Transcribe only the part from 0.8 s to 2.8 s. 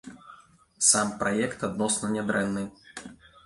Сам праект адносна нядрэнны.